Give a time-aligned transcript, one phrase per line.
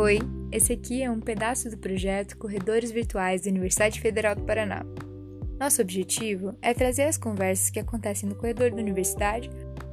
[0.00, 0.20] Oi,
[0.52, 4.84] esse aqui é um pedaço do projeto Corredores Virtuais da Universidade Federal do Paraná.
[5.58, 9.50] Nosso objetivo é trazer as conversas que acontecem no corredor da universidade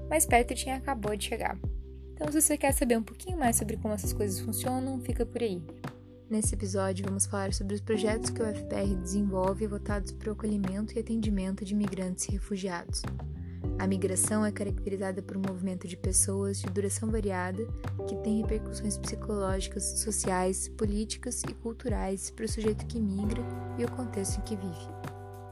[0.08, 1.58] mais perto de quem acabou de chegar.
[2.14, 5.42] Então, se você quer saber um pouquinho mais sobre como essas coisas funcionam, fica por
[5.42, 5.60] aí.
[6.30, 10.96] Nesse episódio, vamos falar sobre os projetos que o FPR desenvolve voltados para o acolhimento
[10.96, 13.02] e atendimento de imigrantes e refugiados.
[13.78, 17.68] A migração é caracterizada por um movimento de pessoas de duração variada
[18.08, 23.44] que tem repercussões psicológicas, sociais, políticas e culturais para o sujeito que migra
[23.78, 24.88] e o contexto em que vive.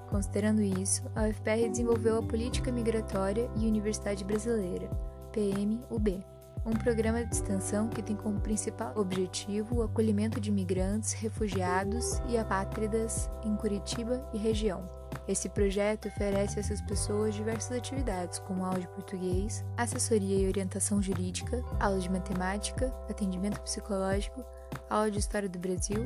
[0.09, 4.87] Considerando isso, a UFPR desenvolveu a Política Migratória e Universidade Brasileira,
[5.33, 6.23] PMUB,
[6.65, 12.37] um programa de extensão que tem como principal objetivo o acolhimento de imigrantes, refugiados e
[12.37, 15.02] apátridas em Curitiba e região.
[15.25, 21.01] Esse projeto oferece a essas pessoas diversas atividades, como aula de português, assessoria e orientação
[21.01, 24.43] jurídica, aula de matemática, atendimento psicológico,
[24.89, 26.05] aula de história do Brasil,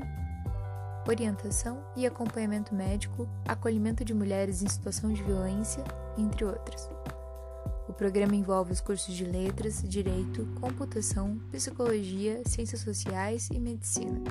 [1.08, 5.84] orientação e acompanhamento médico, acolhimento de mulheres em situação de violência,
[6.16, 6.88] entre outras.
[7.88, 14.22] O programa envolve os cursos de letras, direito, computação, psicologia, ciências sociais e medicina,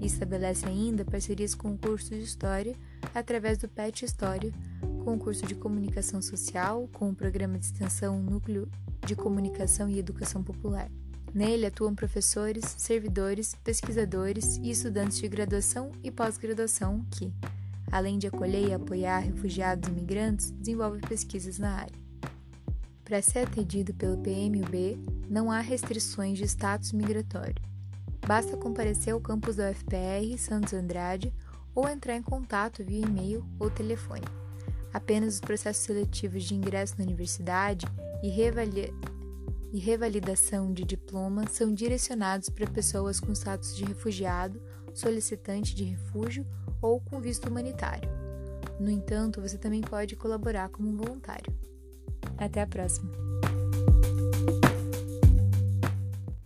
[0.00, 2.74] e estabelece ainda parcerias com o curso de história
[3.14, 4.52] através do PET História,
[5.04, 8.68] com o curso de comunicação social, com o programa de extensão Núcleo
[9.04, 10.88] de Comunicação e Educação Popular.
[11.34, 17.32] Nele atuam professores, servidores, pesquisadores e estudantes de graduação e pós-graduação que,
[17.90, 22.04] além de acolher e apoiar refugiados e imigrantes, desenvolvem pesquisas na área.
[23.04, 27.56] Para ser atendido pelo PMUB, não há restrições de status migratório.
[28.26, 31.34] Basta comparecer ao campus da UFPR Santos Andrade
[31.74, 34.24] ou entrar em contato via e-mail ou telefone.
[34.92, 37.86] Apenas os processos seletivos de ingresso na universidade
[38.22, 38.28] e,
[39.72, 44.62] e revalidação de diploma são direcionados para pessoas com status de refugiado,
[44.94, 46.46] solicitante de refúgio
[46.80, 48.08] ou com visto humanitário.
[48.78, 51.52] No entanto, você também pode colaborar como voluntário.
[52.38, 53.23] Até a próxima!